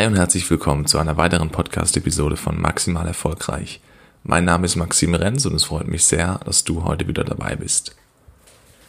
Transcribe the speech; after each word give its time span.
Hi 0.00 0.06
und 0.06 0.16
herzlich 0.16 0.48
willkommen 0.48 0.86
zu 0.86 0.96
einer 0.96 1.18
weiteren 1.18 1.50
Podcast-Episode 1.50 2.38
von 2.38 2.58
Maximal 2.58 3.06
Erfolgreich. 3.06 3.82
Mein 4.24 4.46
Name 4.46 4.64
ist 4.64 4.76
Maxim 4.76 5.12
Renz 5.12 5.44
und 5.44 5.54
es 5.54 5.64
freut 5.64 5.88
mich 5.88 6.04
sehr, 6.04 6.40
dass 6.46 6.64
du 6.64 6.84
heute 6.84 7.06
wieder 7.06 7.22
dabei 7.22 7.54
bist. 7.54 7.94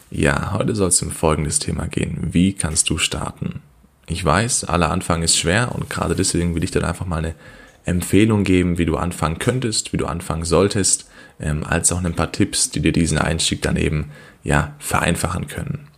Ja, 0.09 0.53
heute 0.53 0.73
soll 0.73 0.87
es 0.87 1.01
um 1.01 1.11
folgendes 1.11 1.59
Thema 1.59 1.87
gehen. 1.89 2.29
Wie 2.31 2.53
kannst 2.53 2.89
du 2.89 2.97
starten? 2.97 3.59
Ich 4.07 4.23
weiß, 4.23 4.63
aller 4.63 4.89
Anfang 4.89 5.21
ist 5.21 5.37
schwer 5.37 5.75
und 5.75 5.89
gerade 5.89 6.15
deswegen 6.15 6.55
will 6.55 6.63
ich 6.63 6.71
dir 6.71 6.87
einfach 6.87 7.05
mal 7.05 7.17
eine 7.17 7.35
Empfehlung 7.83 8.45
geben, 8.45 8.77
wie 8.77 8.85
du 8.85 8.95
anfangen 8.95 9.37
könntest, 9.37 9.91
wie 9.91 9.97
du 9.97 10.05
anfangen 10.05 10.45
solltest, 10.45 11.09
ähm, 11.41 11.65
als 11.65 11.91
auch 11.91 12.01
ein 12.01 12.15
paar 12.15 12.31
Tipps, 12.31 12.69
die 12.69 12.79
dir 12.79 12.93
diesen 12.93 13.17
Einstieg 13.17 13.61
dann 13.61 13.75
eben 13.75 14.11
ja 14.45 14.75
vereinfachen 14.79 15.47
können. 15.47 15.89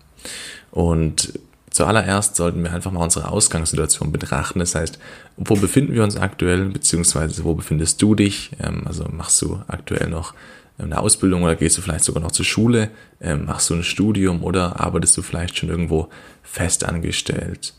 Und 0.72 1.38
Zuallererst 1.74 2.36
sollten 2.36 2.64
wir 2.64 2.72
einfach 2.72 2.92
mal 2.92 3.04
unsere 3.04 3.30
Ausgangssituation 3.30 4.12
betrachten. 4.12 4.60
Das 4.60 4.76
heißt, 4.76 5.00
wo 5.38 5.56
befinden 5.56 5.94
wir 5.94 6.04
uns 6.04 6.16
aktuell, 6.16 6.66
beziehungsweise 6.66 7.44
wo 7.44 7.56
befindest 7.56 8.00
du 8.02 8.14
dich? 8.14 8.52
Ähm, 8.62 8.84
also 8.86 9.06
machst 9.12 9.42
du 9.42 9.60
aktuell 9.68 10.08
noch 10.08 10.36
eine 10.78 11.00
Ausbildung 11.00 11.42
oder 11.42 11.56
gehst 11.56 11.78
du 11.78 11.82
vielleicht 11.82 12.04
sogar 12.04 12.22
noch 12.22 12.32
zur 12.32 12.46
Schule? 12.46 12.92
Ähm, 13.20 13.46
machst 13.46 13.72
du 13.72 13.74
ein 13.74 13.84
Studium 13.84 14.44
oder 14.44 14.80
arbeitest 14.80 15.18
du 15.18 15.24
vielleicht 15.24 15.58
schon 15.58 15.70
irgendwo 15.70 16.10
fest 16.44 16.86
angestellt? 16.86 17.74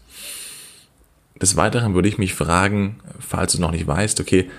Des 1.41 1.56
Weiteren 1.56 1.95
würde 1.95 2.09
ich 2.09 2.19
mich 2.19 2.34
fragen, 2.34 3.01
falls 3.20 3.53
du 3.53 3.61
noch 3.61 3.70
nicht 3.70 3.87
weißt, 3.87 4.20
okay, 4.20 4.51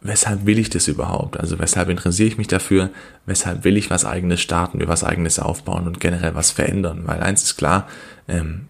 weshalb 0.00 0.46
will 0.46 0.58
ich 0.58 0.70
das 0.70 0.88
überhaupt? 0.88 1.38
Also 1.38 1.58
weshalb 1.58 1.88
interessiere 1.88 2.28
ich 2.28 2.38
mich 2.38 2.48
dafür? 2.48 2.90
Weshalb 3.26 3.64
will 3.64 3.76
ich 3.76 3.90
was 3.90 4.04
eigenes 4.04 4.40
starten, 4.40 4.78
mir 4.78 4.88
was 4.88 5.04
eigenes 5.04 5.38
aufbauen 5.38 5.86
und 5.86 6.00
generell 6.00 6.34
was 6.34 6.50
verändern? 6.50 7.02
Weil 7.04 7.20
eins 7.20 7.42
ist 7.42 7.56
klar, 7.56 7.86
ähm, 8.28 8.66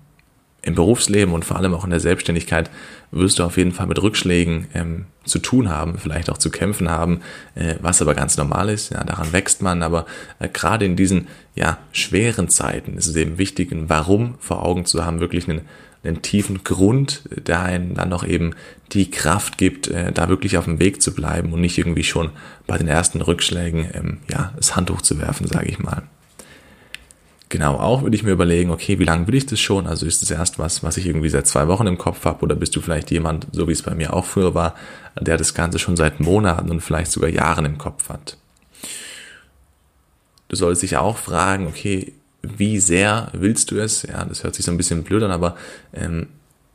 im 0.63 0.75
Berufsleben 0.75 1.33
und 1.35 1.45
vor 1.45 1.57
allem 1.57 1.75
auch 1.75 1.85
in 1.85 1.91
der 1.91 2.01
Selbstständigkeit 2.01 2.71
wirst 3.11 3.39
du 3.39 3.45
auf 3.45 3.57
jeden 3.57 3.73
Fall 3.73 3.87
mit 3.87 4.01
Rückschlägen 4.01 4.67
ähm, 4.75 5.07
zu 5.25 5.39
tun 5.39 5.69
haben, 5.69 5.99
vielleicht 5.99 6.31
auch 6.31 6.39
zu 6.39 6.51
kämpfen 6.51 6.91
haben, 6.91 7.21
äh, 7.55 7.77
was 7.81 8.03
aber 8.03 8.15
ganz 8.15 8.37
normal 8.37 8.69
ist. 8.69 8.91
Ja, 8.91 9.03
daran 9.05 9.33
wächst 9.33 9.63
man, 9.63 9.83
aber 9.83 10.07
äh, 10.39 10.49
gerade 10.49 10.85
in 10.85 10.97
diesen 10.97 11.29
ja 11.55 11.79
schweren 11.93 12.49
Zeiten 12.49 12.97
ist 12.97 13.07
es 13.07 13.17
eben 13.17 13.39
wichtig, 13.39 13.73
ein 13.73 13.89
Warum 13.89 14.35
vor 14.39 14.65
Augen 14.65 14.85
zu 14.85 15.05
haben, 15.05 15.21
wirklich 15.21 15.49
einen 15.49 15.63
einen 16.03 16.23
tiefen 16.23 16.65
Grund, 16.65 17.25
der 17.31 17.61
einen 17.61 17.95
dann 17.95 18.09
noch 18.09 18.27
eben 18.27 18.55
die 18.93 19.11
Kraft 19.11 19.59
gibt, 19.59 19.89
äh, 19.89 20.13
da 20.13 20.29
wirklich 20.29 20.57
auf 20.57 20.65
dem 20.65 20.79
Weg 20.79 21.03
zu 21.03 21.15
bleiben 21.15 21.53
und 21.53 21.61
nicht 21.61 21.77
irgendwie 21.77 22.05
schon 22.05 22.31
bei 22.67 22.79
den 22.79 22.89
ersten 22.89 23.21
Rückschlägen 23.21 23.91
ähm, 23.93 24.19
ja, 24.31 24.53
das 24.57 24.77
Handtuch 24.77 25.03
zu 25.03 25.19
werfen, 25.19 25.47
sage 25.47 25.69
ich 25.69 25.79
mal. 25.79 26.03
Genau, 27.51 27.75
auch 27.79 28.03
würde 28.03 28.15
ich 28.15 28.23
mir 28.23 28.31
überlegen, 28.31 28.71
okay, 28.71 29.01
wie 29.01 29.05
lange 29.05 29.27
will 29.27 29.35
ich 29.35 29.45
das 29.45 29.59
schon? 29.59 29.89
Also 29.89 30.07
ist 30.07 30.23
das 30.23 30.31
erst 30.31 30.61
was, 30.61 30.85
was 30.85 30.97
ich 30.97 31.07
irgendwie 31.07 31.29
seit 31.29 31.49
zwei 31.49 31.67
Wochen 31.67 31.89
im 31.89 31.99
Kopf 31.99 32.25
habe 32.25 32.43
oder 32.45 32.55
bist 32.55 32.77
du 32.77 32.81
vielleicht 32.81 33.11
jemand, 33.11 33.49
so 33.51 33.67
wie 33.67 33.73
es 33.73 33.83
bei 33.83 33.93
mir 33.93 34.15
auch 34.15 34.25
früher 34.25 34.55
war, 34.55 34.77
der 35.21 35.37
das 35.37 35.53
Ganze 35.53 35.81
schon 35.81 35.97
seit 35.97 36.21
Monaten 36.21 36.71
und 36.71 36.81
vielleicht 36.81 37.11
sogar 37.11 37.29
Jahren 37.29 37.65
im 37.65 37.77
Kopf 37.77 38.09
hat? 38.09 38.37
Du 40.47 40.55
solltest 40.55 40.85
dich 40.85 40.97
auch 40.97 41.17
fragen, 41.17 41.67
okay, 41.67 42.13
wie 42.43 42.79
sehr 42.79 43.31
willst 43.33 43.73
du 43.73 43.79
es? 43.79 44.05
Ja, 44.05 44.25
das 44.25 44.45
hört 44.45 44.55
sich 44.55 44.65
so 44.65 44.71
ein 44.71 44.77
bisschen 44.77 45.03
blöd 45.03 45.25
an, 45.25 45.33
aber 45.33 45.57
ähm, 45.93 46.29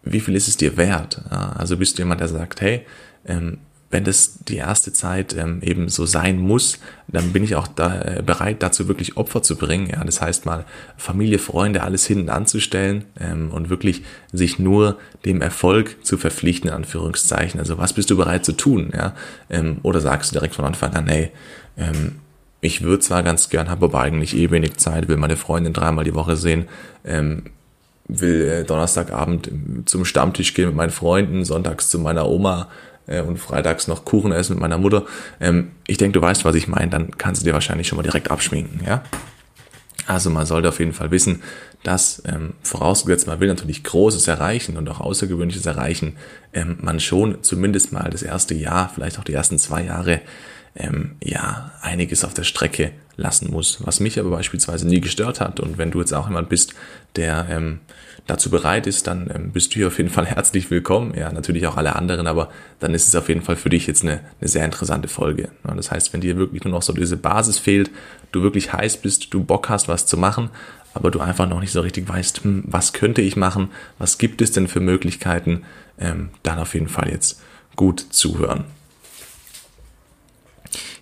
wie 0.04 0.20
viel 0.20 0.36
ist 0.36 0.50
es 0.50 0.58
dir 0.58 0.76
wert? 0.76 1.22
Ja, 1.32 1.54
also 1.54 1.78
bist 1.78 1.98
du 1.98 2.02
jemand, 2.02 2.20
der 2.20 2.28
sagt, 2.28 2.60
hey, 2.60 2.86
ähm, 3.26 3.60
wenn 3.96 4.04
das 4.04 4.40
die 4.44 4.58
erste 4.58 4.92
Zeit 4.92 5.34
ähm, 5.38 5.62
eben 5.62 5.88
so 5.88 6.06
sein 6.06 6.38
muss, 6.38 6.80
dann 7.08 7.32
bin 7.32 7.46
ich 7.46 7.56
auch 7.56 7.66
da, 7.66 8.02
äh, 8.02 8.22
bereit, 8.22 8.62
dazu 8.62 8.90
wirklich 8.90 9.16
Opfer 9.16 9.42
zu 9.42 9.56
bringen. 9.56 9.90
Ja, 9.90 10.04
das 10.04 10.20
heißt 10.20 10.46
mal 10.46 10.66
Familie, 10.98 11.40
Freunde, 11.40 11.82
alles 11.82 12.06
hinten 12.06 12.28
anzustellen 12.28 13.06
ähm, 13.18 13.52
und 13.52 13.70
wirklich 13.70 14.04
sich 14.34 14.60
nur 14.60 14.98
dem 15.24 15.42
Erfolg 15.42 16.06
zu 16.06 16.18
verpflichten, 16.18 16.70
in 16.70 16.76
Anführungszeichen. 16.76 17.58
Also 17.58 17.78
was 17.78 17.94
bist 17.94 18.10
du 18.10 18.18
bereit 18.18 18.44
zu 18.44 18.52
tun? 18.52 18.92
Ja, 18.94 19.16
ähm, 19.50 19.78
oder 19.82 20.02
sagst 20.02 20.32
du 20.32 20.34
direkt 20.34 20.56
von 20.56 20.66
Anfang 20.66 20.94
an, 20.94 21.08
hey, 21.08 21.32
ähm, 21.78 22.18
ich 22.60 22.82
würde 22.82 23.00
zwar 23.00 23.24
ganz 23.24 23.48
gern, 23.48 23.70
habe 23.70 23.86
aber 23.86 24.02
eigentlich 24.02 24.36
eh 24.36 24.52
wenig 24.52 24.76
Zeit, 24.76 25.08
will 25.08 25.16
meine 25.16 25.38
Freundin 25.38 25.72
dreimal 25.72 26.04
die 26.04 26.16
Woche 26.16 26.36
sehen, 26.36 26.68
ähm, 27.06 27.44
will 28.10 28.42
äh, 28.42 28.64
Donnerstagabend 28.66 29.50
zum 29.86 30.04
Stammtisch 30.04 30.54
gehen 30.54 30.68
mit 30.68 30.76
meinen 30.76 30.92
Freunden, 30.92 31.46
sonntags 31.46 31.90
zu 31.90 31.98
meiner 31.98 32.28
Oma 32.28 32.68
äh, 33.08 33.22
und 33.22 33.38
freitags 33.38 33.88
noch 33.88 34.06
Kuchen 34.06 34.32
essen 34.32 34.54
mit 34.54 34.62
meiner 34.62 34.78
Mutter. 34.78 35.06
Ähm, 35.40 35.72
ich 35.88 35.98
denke, 35.98 36.20
du 36.20 36.22
weißt, 36.22 36.46
was 36.46 36.56
ich 36.56 36.68
meine, 36.68 36.90
dann 36.90 37.18
kannst 37.18 37.42
du 37.42 37.46
dir 37.46 37.54
wahrscheinlich 37.54 37.88
schon 37.88 37.98
mal 37.98 38.04
direkt 38.04 38.32
abschminken, 38.32 38.82
ja? 38.86 39.04
Also 40.08 40.30
man 40.30 40.46
sollte 40.46 40.70
auf 40.70 40.80
jeden 40.80 40.94
Fall 40.94 41.10
wissen, 41.10 41.42
dass 41.82 42.22
ähm, 42.26 42.54
vorausgesetzt 42.62 43.28
man 43.28 43.40
will 43.40 43.48
natürlich 43.48 43.84
Großes 43.84 44.28
erreichen 44.28 44.78
und 44.78 44.88
auch 44.90 45.00
Außergewöhnliches 45.00 45.66
erreichen, 45.66 46.18
ähm, 46.54 46.78
man 46.82 47.00
schon 47.00 47.42
zumindest 47.44 47.92
mal 47.92 48.10
das 48.12 48.22
erste 48.22 48.54
Jahr, 48.54 48.92
vielleicht 48.94 49.18
auch 49.20 49.24
die 49.24 49.34
ersten 49.34 49.58
zwei 49.58 49.84
Jahre 49.84 50.22
ähm, 50.76 51.16
ja 51.24 51.72
einiges 51.82 52.24
auf 52.24 52.34
der 52.34 52.44
Strecke 52.44 52.92
lassen 53.18 53.52
muss, 53.52 53.80
was 53.86 54.00
mich 54.00 54.20
aber 54.20 54.30
beispielsweise 54.32 54.88
nie 54.88 55.00
gestört 55.00 55.40
hat. 55.40 55.60
Und 55.60 55.78
wenn 55.78 55.92
du 55.92 56.00
jetzt 56.00 56.14
auch 56.14 56.28
jemand 56.28 56.50
bist, 56.50 56.74
der 57.16 57.48
ähm, 57.50 57.80
dazu 58.28 58.50
bereit 58.50 58.88
ist, 58.88 59.08
dann 59.08 59.30
ähm, 59.34 59.52
bist 59.52 59.72
du 59.72 59.76
hier 59.76 59.88
auf 59.88 59.98
jeden 59.98 60.10
Fall 60.10 60.26
herzlich 60.26 60.70
willkommen. 60.70 61.14
Ja, 61.16 61.32
natürlich 61.32 61.68
auch 61.68 61.78
alle 61.78 61.96
anderen, 61.96 62.28
aber 62.28 62.50
dann 62.80 62.94
ist 62.94 63.08
es 63.08 63.16
auf 63.16 63.30
jeden 63.30 63.42
Fall 63.42 63.56
für 63.56 63.70
dich 63.70 63.88
jetzt 63.88 64.04
eine, 64.04 64.22
eine 64.42 64.48
sehr 64.48 64.66
interessante 64.66 65.08
Folge. 65.08 65.50
Ja, 65.66 65.74
das 65.76 65.92
heißt, 65.92 66.14
wenn 66.14 66.22
dir 66.22 66.38
wirklich 66.38 66.64
nur 66.64 66.74
noch 66.74 66.82
so 66.82 66.94
diese 66.94 67.18
Basis 67.18 67.58
fehlt, 67.58 67.90
du 68.32 68.42
wirklich 68.42 68.74
heiß 68.74 68.98
bist, 68.98 69.34
du 69.34 69.44
Bock 69.44 69.70
hast, 69.70 69.88
was 69.88 70.06
zu 70.06 70.18
machen, 70.18 70.50
aber 70.94 71.12
du 71.12 71.20
einfach 71.20 71.48
noch 71.48 71.60
nicht 71.60 71.72
so 71.72 71.82
richtig 71.82 72.08
weißt, 72.08 72.44
hm, 72.44 72.64
was 72.66 72.94
könnte 72.94 73.22
ich 73.22 73.36
machen, 73.36 73.70
was 73.98 74.18
gibt 74.18 74.42
es 74.42 74.52
denn 74.52 74.68
für 74.68 74.80
Möglichkeiten, 74.80 75.64
ähm, 76.00 76.30
dann 76.44 76.60
auf 76.60 76.74
jeden 76.74 76.90
Fall 76.90 77.10
jetzt 77.10 77.42
gut 77.76 78.06
zuhören. 78.10 78.66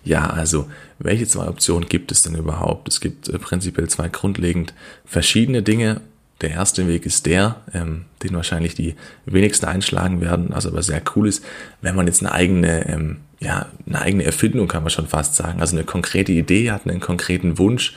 Ja, 0.04 0.28
also 0.28 0.68
welche 0.98 1.26
zwei 1.26 1.46
Optionen 1.46 1.88
gibt 1.88 2.12
es 2.12 2.22
denn 2.22 2.34
überhaupt? 2.34 2.88
Es 2.88 3.00
gibt 3.00 3.28
äh, 3.28 3.38
prinzipiell 3.38 3.88
zwei 3.88 4.08
grundlegend 4.08 4.74
verschiedene 5.04 5.62
Dinge. 5.62 6.00
Der 6.40 6.50
erste 6.50 6.88
Weg 6.88 7.06
ist 7.06 7.26
der, 7.26 7.62
ähm, 7.72 8.06
den 8.22 8.34
wahrscheinlich 8.34 8.74
die 8.74 8.96
wenigsten 9.24 9.66
einschlagen 9.66 10.20
werden, 10.20 10.52
also 10.52 10.68
aber 10.68 10.82
sehr 10.82 11.00
cool 11.14 11.28
ist, 11.28 11.44
wenn 11.80 11.94
man 11.94 12.06
jetzt 12.06 12.22
eine 12.22 12.32
eigene, 12.32 12.88
ähm, 12.88 13.18
ja, 13.40 13.66
eine 13.86 14.00
eigene 14.00 14.24
Erfindung 14.24 14.66
kann 14.66 14.82
man 14.82 14.90
schon 14.90 15.06
fast 15.06 15.36
sagen, 15.36 15.60
also 15.60 15.76
eine 15.76 15.84
konkrete 15.84 16.32
Idee 16.32 16.70
hat, 16.70 16.86
einen 16.86 17.00
konkreten 17.00 17.56
Wunsch, 17.58 17.94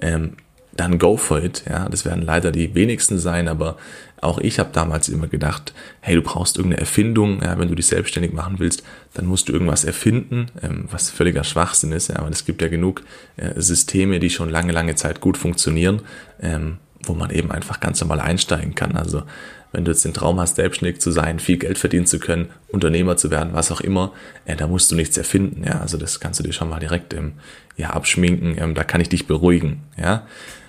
ähm, 0.00 0.32
dann 0.76 0.98
go 0.98 1.16
for 1.16 1.42
it. 1.42 1.64
Ja, 1.68 1.88
das 1.88 2.04
werden 2.04 2.22
leider 2.22 2.50
die 2.50 2.74
wenigsten 2.74 3.18
sein, 3.18 3.48
aber 3.48 3.76
auch 4.20 4.38
ich 4.38 4.58
habe 4.58 4.70
damals 4.72 5.08
immer 5.08 5.26
gedacht, 5.26 5.74
hey, 6.00 6.14
du 6.14 6.22
brauchst 6.22 6.56
irgendeine 6.56 6.80
Erfindung, 6.80 7.42
ja, 7.42 7.58
wenn 7.58 7.68
du 7.68 7.74
dich 7.74 7.86
selbstständig 7.86 8.32
machen 8.32 8.58
willst, 8.58 8.82
dann 9.12 9.26
musst 9.26 9.48
du 9.48 9.52
irgendwas 9.52 9.84
erfinden, 9.84 10.46
ähm, 10.62 10.86
was 10.90 11.10
völliger 11.10 11.44
Schwachsinn 11.44 11.92
ist. 11.92 12.08
Ja, 12.08 12.16
aber 12.16 12.30
es 12.30 12.44
gibt 12.44 12.62
ja 12.62 12.68
genug 12.68 13.02
äh, 13.36 13.60
Systeme, 13.60 14.20
die 14.20 14.30
schon 14.30 14.48
lange, 14.48 14.72
lange 14.72 14.94
Zeit 14.94 15.20
gut 15.20 15.36
funktionieren, 15.36 16.02
ähm, 16.40 16.78
wo 17.04 17.14
man 17.14 17.30
eben 17.30 17.52
einfach 17.52 17.80
ganz 17.80 18.00
normal 18.00 18.20
einsteigen 18.20 18.74
kann. 18.74 18.96
Also 18.96 19.24
wenn 19.72 19.84
du 19.84 19.90
jetzt 19.90 20.04
den 20.04 20.14
Traum 20.14 20.40
hast, 20.40 20.56
selbstständig 20.56 21.00
zu 21.00 21.10
sein, 21.10 21.38
viel 21.38 21.58
Geld 21.58 21.78
verdienen 21.78 22.06
zu 22.06 22.18
können, 22.18 22.48
Unternehmer 22.68 23.16
zu 23.16 23.30
werden, 23.30 23.50
was 23.52 23.72
auch 23.72 23.80
immer, 23.80 24.12
äh, 24.46 24.56
da 24.56 24.66
musst 24.66 24.90
du 24.90 24.94
nichts 24.94 25.18
erfinden. 25.18 25.64
Ja, 25.64 25.80
also 25.80 25.98
das 25.98 26.20
kannst 26.20 26.40
du 26.40 26.44
dir 26.44 26.52
schon 26.52 26.70
mal 26.70 26.78
direkt 26.78 27.12
ähm, 27.12 27.32
ja 27.76 27.90
abschminken. 27.90 28.56
Ähm, 28.56 28.74
da 28.74 28.84
kann 28.84 29.00
ich 29.00 29.08
dich 29.08 29.26
beruhigen. 29.26 29.82
Ja. 30.00 30.26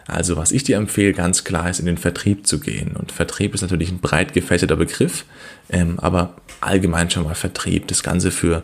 Also 0.07 0.38
was 0.38 0.51
ich 0.51 0.63
dir 0.63 0.77
empfehle, 0.77 1.13
ganz 1.13 1.43
klar 1.43 1.69
ist, 1.69 1.79
in 1.79 1.88
den 1.88 1.97
Vertrieb 1.97 2.45
zu 2.45 2.59
gehen. 2.59 2.95
Und 2.95 3.11
Vertrieb 3.11 3.53
ist 3.55 3.61
natürlich 3.61 3.91
ein 3.91 3.99
breit 3.99 4.33
gefächerter 4.33 4.75
Begriff, 4.75 5.25
ähm, 5.69 5.99
aber 5.99 6.35
allgemein 6.61 7.09
schon 7.09 7.23
mal 7.23 7.35
Vertrieb. 7.35 7.88
Das 7.88 8.03
Ganze 8.03 8.31
für 8.31 8.63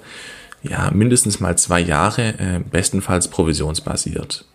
ja 0.64 0.92
mindestens 0.92 1.40
mal 1.40 1.58
zwei 1.58 1.80
Jahre, 1.80 2.36
äh, 2.38 2.60
bestenfalls 2.70 3.28
provisionsbasiert. 3.28 4.46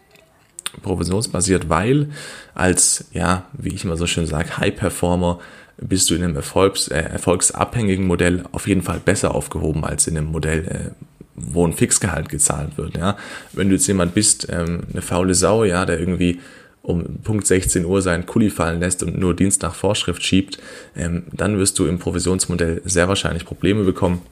Provisionsbasiert, 0.83 1.69
weil 1.69 2.11
als, 2.55 3.07
ja, 3.13 3.47
wie 3.53 3.75
ich 3.75 3.85
immer 3.85 3.97
so 3.97 4.07
schön 4.07 4.27
sage, 4.27 4.59
High 4.59 4.77
Performer 4.77 5.41
bist 5.79 6.11
du 6.11 6.15
in 6.15 6.23
einem 6.23 6.37
Erfolgs, 6.37 6.89
äh, 6.89 7.01
erfolgsabhängigen 7.01 8.07
Modell 8.07 8.45
auf 8.53 8.69
jeden 8.69 8.83
Fall 8.83 9.01
besser 9.01 9.35
aufgehoben 9.35 9.85
als 9.85 10.07
in 10.07 10.17
einem 10.17 10.29
Modell, 10.29 10.67
äh, 10.67 11.05
wo 11.35 11.67
ein 11.67 11.73
Fixgehalt 11.75 12.29
gezahlt 12.29 12.79
wird. 12.79 12.97
Ja, 12.97 13.17
wenn 13.53 13.69
du 13.69 13.75
jetzt 13.75 13.87
jemand 13.87 14.15
bist, 14.15 14.49
ähm, 14.51 14.85
eine 14.91 15.03
faule 15.03 15.35
Sau, 15.35 15.65
ja, 15.65 15.85
der 15.85 15.99
irgendwie 15.99 16.41
um 16.87 17.19
Punkt 17.25 17.47
16 17.47 17.85
Uhr 17.85 18.01
seinen 18.01 18.27
Kuli 18.27 18.49
fallen 18.49 18.79
lässt 18.79 19.03
und 19.03 19.19
nur 19.19 19.35
Dienst 19.35 19.63
nach 19.63 19.75
Vorschrift 19.75 20.23
schiebt, 20.23 20.59
ähm, 20.97 21.25
dann 21.33 21.59
wirst 21.59 21.79
du 21.79 21.87
im 21.87 21.99
Provisionsmodell 21.99 22.81
sehr 22.85 23.09
wahrscheinlich 23.09 23.45
Probleme 23.45 23.83
bekommen. 23.83 24.23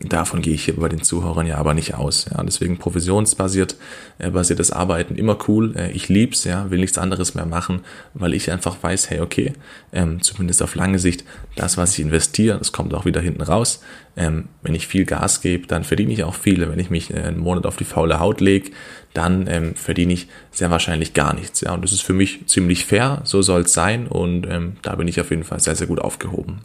Davon 0.00 0.42
gehe 0.42 0.52
ich 0.52 0.66
hier 0.66 0.76
bei 0.76 0.90
den 0.90 1.02
Zuhörern 1.02 1.46
ja 1.46 1.56
aber 1.56 1.72
nicht 1.72 1.94
aus. 1.94 2.26
Ja, 2.30 2.42
deswegen 2.42 2.76
provisionsbasiert 2.76 3.76
äh, 4.18 4.30
basiertes 4.30 4.70
Arbeiten 4.70 5.16
immer 5.16 5.38
cool. 5.48 5.74
Äh, 5.74 5.92
ich 5.92 6.10
lieb's, 6.10 6.44
ja, 6.44 6.70
will 6.70 6.80
nichts 6.80 6.98
anderes 6.98 7.34
mehr 7.34 7.46
machen, 7.46 7.80
weil 8.12 8.34
ich 8.34 8.50
einfach 8.50 8.76
weiß, 8.82 9.08
hey, 9.08 9.20
okay, 9.20 9.54
ähm, 9.94 10.20
zumindest 10.20 10.62
auf 10.62 10.74
lange 10.74 10.98
Sicht, 10.98 11.24
das, 11.54 11.78
was 11.78 11.94
ich 11.94 12.04
investiere, 12.04 12.58
das 12.58 12.72
kommt 12.72 12.92
auch 12.92 13.06
wieder 13.06 13.22
hinten 13.22 13.40
raus. 13.40 13.82
Ähm, 14.18 14.48
wenn 14.62 14.74
ich 14.74 14.86
viel 14.86 15.06
Gas 15.06 15.40
gebe, 15.40 15.66
dann 15.66 15.82
verdiene 15.82 16.12
ich 16.12 16.24
auch 16.24 16.34
viel. 16.34 16.68
Wenn 16.68 16.78
ich 16.78 16.90
mich 16.90 17.12
äh, 17.12 17.22
einen 17.22 17.38
Monat 17.38 17.64
auf 17.64 17.76
die 17.76 17.84
faule 17.84 18.20
Haut 18.20 18.42
lege, 18.42 18.72
dann 19.14 19.46
ähm, 19.46 19.74
verdiene 19.76 20.12
ich 20.12 20.28
sehr 20.50 20.70
wahrscheinlich 20.70 21.14
gar 21.14 21.34
nichts. 21.34 21.62
Ja, 21.62 21.72
und 21.72 21.82
das 21.82 21.92
ist 21.92 22.02
für 22.02 22.12
mich 22.12 22.46
ziemlich 22.48 22.84
fair, 22.84 23.22
so 23.24 23.40
soll 23.40 23.62
es 23.62 23.72
sein 23.72 24.06
und 24.08 24.46
ähm, 24.46 24.76
da 24.82 24.94
bin 24.96 25.08
ich 25.08 25.22
auf 25.22 25.30
jeden 25.30 25.44
Fall 25.44 25.60
sehr, 25.60 25.74
sehr 25.74 25.86
gut 25.86 26.00
aufgehoben. 26.00 26.60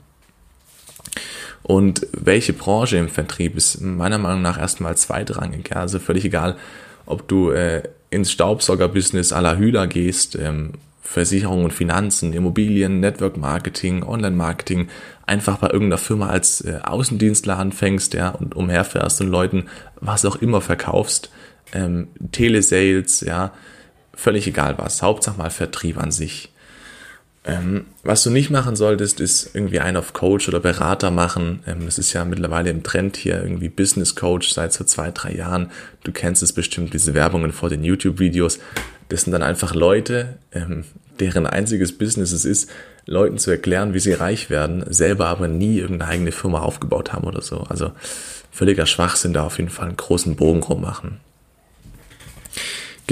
Und 1.64 2.08
welche 2.14 2.54
Branche 2.54 2.98
im 2.98 3.10
Vertrieb 3.10 3.56
ist 3.56 3.82
meiner 3.82 4.18
Meinung 4.18 4.42
nach 4.42 4.60
erstmal 4.60 4.98
zweitrangig. 4.98 5.70
Ja? 5.70 5.82
Also 5.82 6.00
völlig 6.00 6.26
egal, 6.26 6.58
ob 7.06 7.28
du 7.28 7.52
äh, 7.52 7.84
ins 8.10 8.32
Staubsauger-Business 8.32 9.34
à 9.34 9.42
la 9.42 9.56
Hühler 9.56 9.88
gehst, 9.88 10.36
ähm, 10.36 10.74
Versicherung 11.02 11.66
und 11.66 11.74
Finanzen, 11.74 12.32
Immobilien, 12.32 13.00
Network 13.02 13.36
Marketing, 13.36 14.04
Online 14.04 14.36
Marketing, 14.36 14.88
einfach 15.26 15.58
bei 15.58 15.68
irgendeiner 15.68 15.98
Firma 15.98 16.30
als 16.30 16.62
äh, 16.62 16.80
Außendienstler 16.84 17.58
anfängst, 17.58 18.14
ja, 18.14 18.30
und 18.30 18.56
umherfährst 18.56 19.20
und 19.22 19.28
Leuten 19.28 19.66
was 20.00 20.26
auch 20.26 20.38
immer 20.38 20.62
verkaufst, 20.62 21.30
ähm, 21.74 22.08
Telesales, 22.32 23.22
ja, 23.22 23.52
völlig 24.14 24.48
egal 24.48 24.78
was, 24.78 25.02
Hauptsache 25.02 25.38
mal 25.38 25.50
Vertrieb 25.50 25.98
an 25.98 26.12
sich. 26.12 26.51
Ähm, 27.44 27.86
was 28.04 28.24
du 28.24 28.30
nicht 28.30 28.52
machen 28.52 28.76
solltest, 28.76 29.20
ist 29.20 29.56
irgendwie 29.56 29.80
einen 29.80 29.98
auf 29.98 30.14
Coach 30.14 30.48
oder 30.48 30.60
Berater 30.60 31.10
machen. 31.10 31.64
Ähm, 31.66 31.86
das 31.86 31.98
ist 31.98 32.14
ja 32.14 32.24
mittlerweile 32.24 32.70
im 32.70 32.84
Trend 32.84 33.18
hier 33.18 33.42
irgendwie 33.42 33.70
Business 33.70 34.16
Coach 34.16 34.52
seit 34.52 34.74
so 34.74 34.84
zwei, 34.84 35.10
drei 35.10 35.34
Jahren. 35.34 35.72
Du 36.04 36.12
kennst 36.12 36.44
es 36.44 36.54
bestimmt, 36.54 36.94
diese 36.94 37.16
Werbungen 37.16 37.52
vor 37.52 37.70
den 37.70 37.84
YouTube-Videos. 37.84 38.60
Das 39.10 39.24
sind 39.24 39.34
dann 39.34 39.42
einfach 39.42 39.74
Leute, 39.74 40.38
ähm, 40.52 40.84
deren 41.20 41.48
einziges 41.48 41.98
Business 41.98 42.32
es 42.32 42.46
ist, 42.46 42.70
Leuten 43.08 43.40
zu 43.40 43.50
erklären, 43.50 43.96
wie 43.96 44.00
sie 44.00 44.14
reich 44.14 44.52
werden, 44.52 44.86
selber 44.88 45.28
aber 45.28 45.48
nie 45.48 45.80
irgendeine 45.80 46.12
eigene 46.12 46.32
Firma 46.32 46.60
aufgebaut 46.60 47.12
haben 47.12 47.26
oder 47.26 47.42
so. 47.42 47.62
Also 47.62 47.92
völliger 48.52 48.86
Schwachsinn, 48.86 49.34
da 49.34 49.46
auf 49.46 49.58
jeden 49.58 49.72
Fall 49.72 49.88
einen 49.88 49.98
großen 49.98 50.36
Bogen 50.36 50.62
rummachen. 50.62 51.20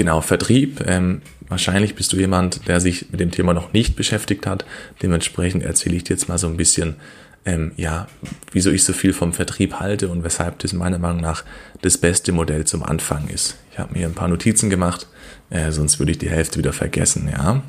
Genau, 0.00 0.22
Vertrieb. 0.22 0.82
Ähm, 0.86 1.20
wahrscheinlich 1.46 1.94
bist 1.94 2.10
du 2.14 2.16
jemand, 2.16 2.66
der 2.66 2.80
sich 2.80 3.10
mit 3.10 3.20
dem 3.20 3.30
Thema 3.30 3.52
noch 3.52 3.74
nicht 3.74 3.96
beschäftigt 3.96 4.46
hat. 4.46 4.64
Dementsprechend 5.02 5.62
erzähle 5.62 5.96
ich 5.96 6.04
dir 6.04 6.14
jetzt 6.14 6.26
mal 6.26 6.38
so 6.38 6.46
ein 6.46 6.56
bisschen, 6.56 6.96
ähm, 7.44 7.72
ja, 7.76 8.08
wieso 8.50 8.70
ich 8.70 8.82
so 8.82 8.94
viel 8.94 9.12
vom 9.12 9.34
Vertrieb 9.34 9.74
halte 9.74 10.08
und 10.08 10.24
weshalb 10.24 10.58
das 10.60 10.72
meiner 10.72 10.98
Meinung 10.98 11.20
nach 11.20 11.44
das 11.82 11.98
beste 11.98 12.32
Modell 12.32 12.64
zum 12.64 12.82
Anfang 12.82 13.28
ist. 13.28 13.58
Ich 13.72 13.78
habe 13.78 13.92
mir 13.92 14.06
ein 14.06 14.14
paar 14.14 14.28
Notizen 14.28 14.70
gemacht, 14.70 15.06
äh, 15.50 15.70
sonst 15.70 15.98
würde 15.98 16.12
ich 16.12 16.18
die 16.18 16.30
Hälfte 16.30 16.58
wieder 16.58 16.72
vergessen, 16.72 17.28
ja. 17.30 17.62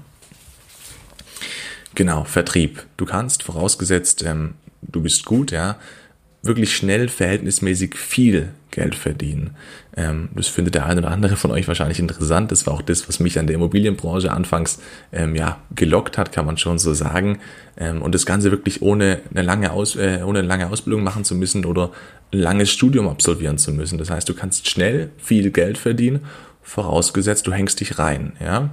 Genau, 1.96 2.24
Vertrieb. 2.24 2.86
Du 2.96 3.04
kannst, 3.04 3.44
vorausgesetzt, 3.44 4.24
ähm, 4.24 4.54
du 4.82 5.02
bist 5.02 5.26
gut, 5.26 5.52
ja, 5.52 5.78
wirklich 6.44 6.74
schnell 6.74 7.10
verhältnismäßig 7.10 7.98
viel 7.98 8.54
Geld 8.72 8.96
verdienen. 8.96 9.52
Ähm, 9.96 10.30
das 10.34 10.48
findet 10.48 10.76
der 10.76 10.86
eine 10.86 11.02
oder 11.02 11.12
andere 11.12 11.36
von 11.36 11.52
euch 11.52 11.68
wahrscheinlich 11.68 12.00
interessant. 12.00 12.52
Das 12.52 12.66
war 12.66 12.74
auch 12.74 12.82
das, 12.82 13.08
was 13.08 13.20
mich 13.20 13.38
an 13.38 13.48
der 13.48 13.56
Immobilienbranche 13.58 14.32
anfangs 14.32 14.80
ähm, 15.12 15.36
ja, 15.36 15.60
gelockt 15.76 16.18
hat, 16.18 16.32
kann 16.32 16.46
man 16.46 16.58
schon 16.58 16.80
so 16.80 16.94
sagen. 16.94 17.40
Ähm, 17.78 18.02
und 18.02 18.16
das 18.16 18.26
Ganze 18.26 18.52
wirklich 18.52 18.82
ohne 18.82 19.20
eine, 19.32 19.44
lange 19.44 19.72
Aus, 19.72 19.96
äh, 19.96 20.22
ohne 20.26 20.40
eine 20.40 20.48
lange 20.48 20.70
Ausbildung 20.70 21.04
machen 21.04 21.24
zu 21.24 21.36
müssen 21.36 21.66
oder 21.66 21.92
ein 22.32 22.40
langes 22.40 22.72
Studium 22.72 23.08
absolvieren 23.08 23.58
zu 23.58 23.72
müssen. 23.72 23.98
Das 23.98 24.10
heißt, 24.10 24.28
du 24.28 24.34
kannst 24.34 24.70
schnell 24.70 25.12
viel 25.18 25.52
Geld 25.52 25.78
verdienen, 25.78 26.22
vorausgesetzt, 26.62 27.48
du 27.48 27.54
hängst 27.54 27.80
dich 27.80 28.00
rein. 28.00 28.34
Ja? 28.40 28.70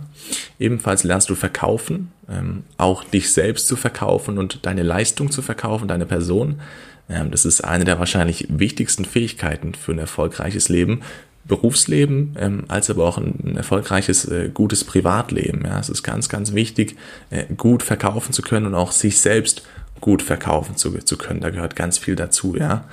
Ebenfalls 0.59 1.05
lernst 1.05 1.31
du 1.31 1.35
verkaufen, 1.35 2.13
ähm, 2.29 2.63
auch 2.77 3.03
dich 3.03 3.33
selbst 3.33 3.67
zu 3.67 3.77
verkaufen 3.77 4.39
und 4.39 4.65
deine 4.67 4.83
Leistung 4.83 5.31
zu 5.31 5.43
verkaufen, 5.43 5.89
deine 5.89 6.07
Person. 6.07 6.61
Ähm, 7.09 7.31
das 7.31 7.45
ist 7.45 7.63
eine 7.63 7.85
der 7.85 7.99
wahrscheinlich 7.99 8.47
wichtigsten 8.51 9.05
Fähigkeiten 9.05 9.75
für 9.75 9.93
ein 9.93 9.99
erfolgreiches 9.99 10.69
Leben. 10.69 11.03
Berufsleben, 11.45 12.37
ähm, 12.39 12.65
als 12.69 12.91
aber 12.91 13.07
auch 13.07 13.17
ein, 13.17 13.57
erfolgreiches, 13.57 14.27
äh, 14.27 14.51
gutes 14.53 14.85
Privatleben. 14.85 15.65
Es 15.65 15.89
ist 15.89 16.03
ganz, 16.03 16.29
ganz 16.29 16.53
wichtig, 16.53 16.97
äh, 17.31 17.45
gut 17.57 17.83
verkaufen 17.83 18.35
zu 18.35 18.43
können 18.43 18.67
und 18.67 18.75
auch 18.75 18.93
sich 18.93 19.19
selbst 19.19 19.63
gut 20.01 20.23
verkaufen 20.23 20.77
zu, 20.77 20.93
zu 20.99 21.17
können. 21.17 21.41
Da 21.41 21.49
gehört 21.51 21.75
ganz 21.75 21.97
viel 21.99 22.17
dazu, 22.17 22.55
ja. 22.55 22.85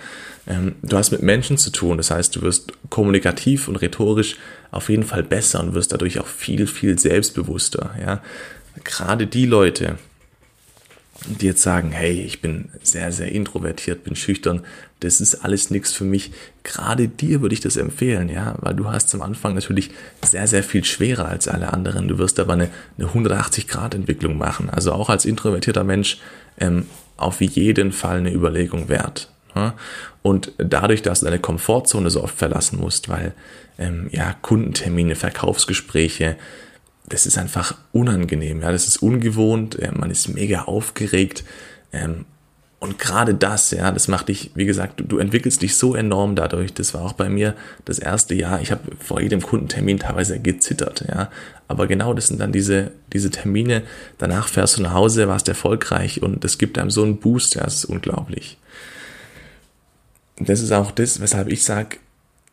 Ähm, 0.47 0.75
du 0.83 0.97
hast 0.97 1.11
mit 1.11 1.21
Menschen 1.21 1.57
zu 1.57 1.69
tun, 1.71 1.97
das 1.97 2.11
heißt, 2.11 2.35
du 2.35 2.41
wirst 2.43 2.71
kommunikativ 2.89 3.67
und 3.67 3.75
rhetorisch 3.77 4.37
auf 4.71 4.89
jeden 4.89 5.03
Fall 5.03 5.23
besser 5.23 5.59
und 5.59 5.73
wirst 5.73 5.91
dadurch 5.91 6.19
auch 6.19 6.27
viel, 6.27 6.65
viel 6.67 6.97
selbstbewusster, 6.97 7.91
ja. 7.99 8.21
Gerade 8.83 9.27
die 9.27 9.45
Leute, 9.45 9.97
die 11.25 11.45
jetzt 11.45 11.61
sagen, 11.61 11.91
hey, 11.91 12.21
ich 12.21 12.41
bin 12.41 12.69
sehr, 12.83 13.11
sehr 13.11 13.31
introvertiert, 13.31 14.03
bin 14.03 14.15
schüchtern, 14.15 14.61
das 14.99 15.21
ist 15.21 15.43
alles 15.45 15.69
nichts 15.71 15.91
für 15.93 16.03
mich. 16.03 16.31
Gerade 16.63 17.07
dir 17.07 17.41
würde 17.41 17.53
ich 17.53 17.61
das 17.61 17.77
empfehlen, 17.77 18.29
ja, 18.29 18.55
weil 18.59 18.73
du 18.73 18.87
hast 18.87 19.13
am 19.15 19.21
Anfang 19.21 19.53
natürlich 19.53 19.91
sehr, 20.23 20.47
sehr 20.47 20.63
viel 20.63 20.83
schwerer 20.83 21.27
als 21.27 21.47
alle 21.47 21.73
anderen. 21.73 22.07
Du 22.07 22.17
wirst 22.17 22.39
aber 22.39 22.53
eine, 22.53 22.69
eine 22.97 23.07
180-Grad-Entwicklung 23.07 24.37
machen. 24.37 24.69
Also 24.69 24.91
auch 24.93 25.09
als 25.09 25.25
introvertierter 25.25 25.83
Mensch 25.83 26.19
ähm, 26.59 26.85
auf 27.17 27.41
jeden 27.41 27.91
Fall 27.91 28.17
eine 28.17 28.33
Überlegung 28.33 28.89
wert. 28.89 29.29
Ja? 29.55 29.75
Und 30.21 30.53
dadurch, 30.57 31.01
dass 31.01 31.19
du 31.19 31.25
deine 31.25 31.39
Komfortzone 31.39 32.09
so 32.09 32.23
oft 32.23 32.37
verlassen 32.37 32.79
musst, 32.79 33.09
weil 33.09 33.33
ähm, 33.77 34.09
ja 34.11 34.35
Kundentermine, 34.41 35.15
Verkaufsgespräche, 35.15 36.35
das 37.07 37.25
ist 37.25 37.37
einfach 37.37 37.77
unangenehm, 37.91 38.61
ja, 38.61 38.71
das 38.71 38.87
ist 38.87 38.97
ungewohnt, 38.97 39.77
man 39.97 40.09
ist 40.09 40.27
mega 40.27 40.63
aufgeregt. 40.63 41.43
Ähm, 41.93 42.25
und 42.79 42.99
gerade 42.99 43.33
das, 43.33 43.71
ja, 43.71 43.91
das 43.91 44.07
macht 44.07 44.27
dich, 44.27 44.51
wie 44.53 44.65
gesagt, 44.65 44.99
du, 44.99 45.05
du, 45.05 45.17
entwickelst 45.17 45.61
dich 45.61 45.75
so 45.75 45.95
enorm 45.95 46.35
dadurch. 46.35 46.73
Das 46.73 46.93
war 46.93 47.01
auch 47.01 47.13
bei 47.13 47.29
mir 47.29 47.55
das 47.85 47.99
erste 47.99 48.35
Jahr. 48.35 48.61
Ich 48.61 48.69
habe 48.69 48.81
vor 48.99 49.21
jedem 49.21 49.41
Kundentermin 49.41 49.97
teilweise 49.97 50.39
gezittert, 50.39 51.05
ja. 51.07 51.31
Aber 51.67 51.87
genau 51.87 52.13
das 52.13 52.27
sind 52.27 52.39
dann 52.39 52.51
diese, 52.51 52.91
diese 53.11 53.31
Termine. 53.31 53.81
Danach 54.19 54.49
fährst 54.49 54.77
du 54.77 54.83
nach 54.83 54.93
Hause, 54.93 55.27
warst 55.27 55.47
erfolgreich 55.47 56.21
und 56.21 56.43
das 56.43 56.59
gibt 56.59 56.77
einem 56.77 56.91
so 56.91 57.01
einen 57.01 57.17
Boost, 57.17 57.55
ja, 57.55 57.63
das 57.63 57.75
ist 57.75 57.85
unglaublich. 57.85 58.57
Das 60.37 60.59
ist 60.59 60.71
auch 60.71 60.91
das, 60.91 61.21
weshalb 61.21 61.47
ich 61.47 61.63
sage, 61.63 61.97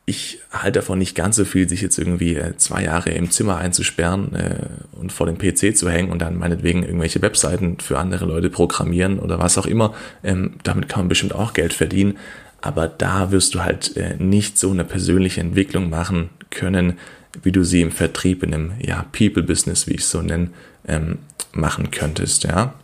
ich 0.04 0.40
halte 0.50 0.80
davon 0.80 0.98
nicht 0.98 1.14
ganz 1.14 1.36
so 1.36 1.44
viel, 1.44 1.68
sich 1.68 1.80
jetzt 1.80 1.98
irgendwie 1.98 2.34
äh, 2.34 2.56
zwei 2.56 2.82
Jahre 2.82 3.10
im 3.10 3.30
Zimmer 3.30 3.58
einzusperren 3.58 4.34
äh, 4.34 4.56
und 4.92 5.12
vor 5.12 5.26
dem 5.26 5.38
PC 5.38 5.76
zu 5.76 5.88
hängen 5.88 6.10
und 6.10 6.20
dann 6.20 6.36
meinetwegen 6.36 6.82
irgendwelche 6.82 7.22
Webseiten 7.22 7.78
für 7.78 7.98
andere 7.98 8.24
Leute 8.24 8.50
programmieren 8.50 9.20
oder 9.20 9.38
was 9.38 9.58
auch 9.58 9.66
immer. 9.66 9.94
Ähm, 10.24 10.54
damit 10.64 10.88
kann 10.88 11.02
man 11.02 11.08
bestimmt 11.08 11.34
auch 11.34 11.52
Geld 11.52 11.72
verdienen. 11.72 12.18
Aber 12.60 12.88
da 12.88 13.30
wirst 13.30 13.54
du 13.54 13.60
halt 13.60 13.96
äh, 13.96 14.16
nicht 14.18 14.58
so 14.58 14.70
eine 14.70 14.84
persönliche 14.84 15.40
Entwicklung 15.40 15.88
machen 15.88 16.30
können, 16.50 16.98
wie 17.42 17.52
du 17.52 17.64
sie 17.64 17.80
im 17.80 17.92
Vertrieb, 17.92 18.42
in 18.42 18.54
einem 18.54 18.72
ja, 18.80 19.06
People-Business, 19.12 19.86
wie 19.86 19.94
ich 19.94 20.02
es 20.02 20.10
so 20.10 20.20
nenne, 20.20 20.50
ähm, 20.86 21.18
machen 21.52 21.90
könntest. 21.90 22.44
Ja. 22.44 22.74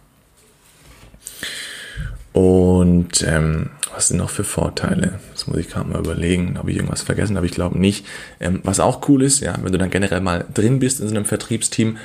Und 2.32 3.24
ähm, 3.26 3.70
was 3.98 4.06
sind 4.06 4.18
noch 4.18 4.30
für 4.30 4.44
Vorteile? 4.44 5.18
Das 5.32 5.48
muss 5.48 5.58
ich 5.58 5.68
gerade 5.68 5.90
mal 5.90 5.98
überlegen, 5.98 6.56
ob 6.56 6.68
ich 6.68 6.76
irgendwas 6.76 7.02
vergessen 7.02 7.34
habe. 7.34 7.46
Ich 7.46 7.52
glaube 7.52 7.80
nicht. 7.80 8.06
Ähm, 8.38 8.60
was 8.62 8.78
auch 8.78 9.08
cool 9.08 9.24
ist, 9.24 9.40
ja, 9.40 9.58
wenn 9.60 9.72
du 9.72 9.78
dann 9.78 9.90
generell 9.90 10.20
mal 10.20 10.46
drin 10.54 10.78
bist 10.78 11.00
in 11.00 11.08
so 11.08 11.16
einem 11.16 11.24
Vertriebsteam, 11.24 11.96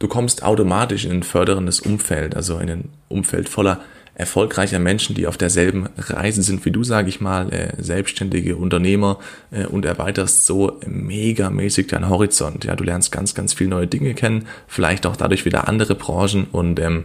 du 0.00 0.08
kommst 0.08 0.42
automatisch 0.42 1.04
in 1.04 1.12
ein 1.12 1.22
förderndes 1.22 1.78
Umfeld, 1.78 2.34
also 2.34 2.58
in 2.58 2.68
ein 2.68 2.88
Umfeld 3.06 3.48
voller 3.48 3.78
erfolgreicher 4.14 4.80
Menschen, 4.80 5.14
die 5.14 5.28
auf 5.28 5.36
derselben 5.36 5.88
Reise 5.96 6.42
sind 6.42 6.64
wie 6.64 6.72
du, 6.72 6.82
sage 6.82 7.10
ich 7.10 7.20
mal, 7.20 7.52
äh, 7.52 7.80
selbstständige 7.80 8.56
Unternehmer 8.56 9.20
äh, 9.52 9.66
und 9.66 9.84
erweiterst 9.84 10.46
so 10.46 10.80
megamäßig 10.84 11.86
deinen 11.86 12.08
Horizont. 12.08 12.64
Ja, 12.64 12.74
du 12.74 12.82
lernst 12.82 13.12
ganz, 13.12 13.36
ganz 13.36 13.54
viele 13.54 13.70
neue 13.70 13.86
Dinge 13.86 14.14
kennen, 14.14 14.48
vielleicht 14.66 15.06
auch 15.06 15.14
dadurch 15.14 15.44
wieder 15.44 15.68
andere 15.68 15.94
Branchen 15.94 16.48
und 16.50 16.80
ähm, 16.80 17.04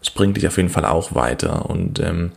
es 0.00 0.08
bringt 0.08 0.38
dich 0.38 0.46
auf 0.46 0.56
jeden 0.56 0.70
Fall 0.70 0.86
auch 0.86 1.14
weiter. 1.14 1.68
Und 1.68 2.00
ähm, 2.00 2.32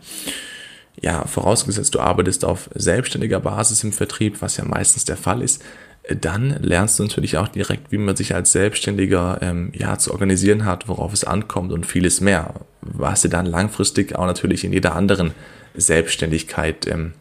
ja, 1.01 1.25
vorausgesetzt, 1.25 1.94
du 1.96 2.00
arbeitest 2.00 2.44
auf 2.44 2.70
selbstständiger 2.74 3.39
Basis 3.39 3.84
im 3.84 3.94
Vertrieb, 3.94 4.42
was 4.42 4.58
ja 4.58 4.66
meistens 4.66 5.06
der 5.06 5.18
Fall 5.18 5.42
ist, 5.42 5.62
dann 6.10 6.62
lernst 6.62 7.00
du 7.00 7.04
natürlich 7.04 7.38
auch 7.38 7.50
direkt, 7.50 7.92
wie 7.92 7.98
man 7.98 8.16
sich 8.16 8.34
als 8.34 8.51
Selbstständiger 8.51 9.39
ähm, 9.42 9.72
ja 9.74 9.98
zu 9.98 10.12
organisieren 10.12 10.66
hat, 10.66 10.88
worauf 10.88 11.13
es 11.13 11.24
ankommt 11.24 11.72
und 11.72 11.86
vieles 11.86 12.22
mehr, 12.22 12.54
was 12.82 13.22
dir 13.22 13.30
dann 13.30 13.46
langfristig 13.46 14.16
auch 14.16 14.25
natürlich 14.25 14.63
in 14.63 14.74
jeder 14.74 14.96
anderen 14.96 15.34
Selbstständigkeit 15.75 16.88
ähm, 16.88 17.13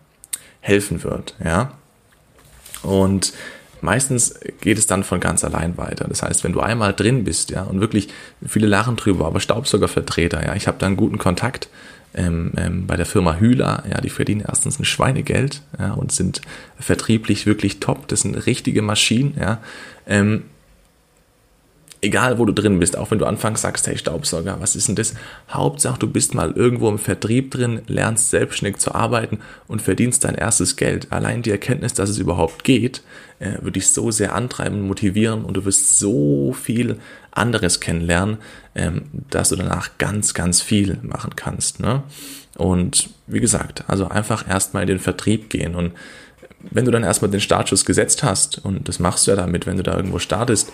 helfen 0.61 1.02
wird, 1.02 1.35
ja. 1.45 1.73
Und 2.83 3.33
meistens 3.80 4.38
geht 4.61 4.78
es 4.78 4.87
dann 4.87 5.02
von 5.02 5.18
ganz 5.18 5.42
allein 5.42 5.76
weiter. 5.76 6.06
Das 6.09 6.23
heißt, 6.23 6.45
wenn 6.45 6.52
du 6.52 6.61
einmal 6.61 6.92
drin 6.92 7.25
bist, 7.25 7.50
ja, 7.50 7.64
und 7.64 7.80
wirklich 7.80 8.09
viele 8.47 8.66
lachen 8.66 8.97
drüber, 8.97 9.26
aber 9.26 9.40
Staubsaugervertreter, 9.40 10.45
ja, 10.45 10.54
ich 10.54 10.68
habe 10.68 10.78
da 10.78 10.87
einen 10.87 10.97
guten 10.97 11.18
Kontakt 11.18 11.68
ähm, 12.16 12.52
ähm, 12.56 12.87
bei 12.87 12.96
der 12.96 13.06
Firma 13.06 13.37
Hühler, 13.37 13.85
ja, 13.88 14.00
die 14.00 14.11
verdienen 14.11 14.44
erstens 14.46 14.78
ein 14.78 14.85
Schweinegeld, 14.85 15.62
ja, 15.78 15.92
und 15.92 16.12
sind 16.12 16.40
vertrieblich 16.78 17.46
wirklich 17.46 17.78
top. 17.80 18.08
Das 18.08 18.23
sind 18.23 18.35
richtige 18.46 18.82
Maschinen, 18.82 19.35
ja. 19.38 19.61
Ähm, 20.06 20.44
Egal, 22.06 22.38
wo 22.38 22.44
du 22.44 22.52
drin 22.52 22.78
bist, 22.78 22.96
auch 22.96 23.10
wenn 23.10 23.18
du 23.18 23.26
anfangs 23.26 23.62
sagst, 23.62 23.88
hey 23.88 23.98
Staubsauger, 23.98 24.60
was 24.60 24.76
ist 24.76 24.86
denn 24.86 24.94
das? 24.94 25.14
Hauptsache, 25.50 25.98
du 25.98 26.06
bist 26.06 26.34
mal 26.34 26.52
irgendwo 26.52 26.88
im 26.88 27.00
Vertrieb 27.00 27.50
drin, 27.50 27.82
lernst 27.88 28.30
selbstständig 28.30 28.78
zu 28.78 28.94
arbeiten 28.94 29.40
und 29.66 29.82
verdienst 29.82 30.22
dein 30.22 30.36
erstes 30.36 30.76
Geld. 30.76 31.08
Allein 31.10 31.42
die 31.42 31.50
Erkenntnis, 31.50 31.94
dass 31.94 32.08
es 32.08 32.18
überhaupt 32.18 32.62
geht, 32.62 33.02
äh, 33.40 33.54
würde 33.54 33.72
dich 33.72 33.88
so 33.88 34.12
sehr 34.12 34.36
antreiben, 34.36 34.86
motivieren 34.86 35.44
und 35.44 35.56
du 35.56 35.64
wirst 35.64 35.98
so 35.98 36.52
viel 36.52 37.00
anderes 37.32 37.80
kennenlernen, 37.80 38.38
ähm, 38.76 39.06
dass 39.28 39.48
du 39.48 39.56
danach 39.56 39.98
ganz, 39.98 40.32
ganz 40.32 40.62
viel 40.62 40.98
machen 41.02 41.34
kannst. 41.34 41.80
Ne? 41.80 42.04
Und 42.56 43.10
wie 43.26 43.40
gesagt, 43.40 43.82
also 43.88 44.06
einfach 44.06 44.48
erstmal 44.48 44.84
in 44.84 44.88
den 44.90 45.00
Vertrieb 45.00 45.50
gehen 45.50 45.75
und 45.75 45.90
wenn 46.70 46.84
du 46.84 46.92
dann 46.92 47.02
erstmal 47.02 47.32
den 47.32 47.40
Startschuss 47.40 47.84
gesetzt 47.84 48.22
hast, 48.22 48.64
und 48.64 48.88
das 48.88 49.00
machst 49.00 49.26
du 49.26 49.32
ja 49.32 49.36
damit, 49.36 49.66
wenn 49.66 49.76
du 49.76 49.82
da 49.82 49.96
irgendwo 49.96 50.20
startest, 50.20 50.70